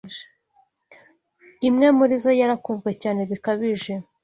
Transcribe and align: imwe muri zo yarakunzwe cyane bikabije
imwe 1.67 1.87
muri 1.97 2.13
zo 2.23 2.31
yarakunzwe 2.41 2.89
cyane 3.01 3.21
bikabije 3.29 3.93